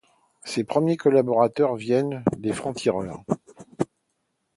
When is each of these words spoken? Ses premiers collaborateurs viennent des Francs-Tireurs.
Ses 0.43 0.63
premiers 0.63 0.97
collaborateurs 0.97 1.75
viennent 1.75 2.23
des 2.37 2.53
Francs-Tireurs. 2.53 3.23